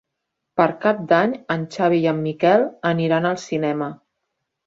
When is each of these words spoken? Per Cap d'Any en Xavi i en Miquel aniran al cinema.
Per 0.59 0.65
Cap 0.85 1.01
d'Any 1.11 1.33
en 1.57 1.67
Xavi 1.75 2.01
i 2.05 2.09
en 2.13 2.23
Miquel 2.27 2.65
aniran 2.93 3.31
al 3.33 3.37
cinema. 3.43 3.91